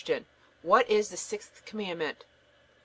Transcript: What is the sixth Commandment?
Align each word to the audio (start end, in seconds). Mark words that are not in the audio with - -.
What 0.63 0.89
is 0.89 1.09
the 1.09 1.15
sixth 1.15 1.63
Commandment? 1.67 2.25